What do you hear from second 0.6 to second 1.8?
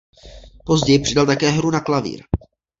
Později přidal také hru na